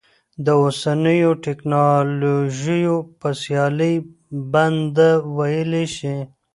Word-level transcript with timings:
د 0.45 0.47
اوسنیو 0.63 1.31
ټکنالوژیو 1.45 2.95
په 3.19 3.29
سیالۍ 3.41 3.95
بنده 4.53 5.09
ویلی 5.37 5.85
شي. 5.95 6.17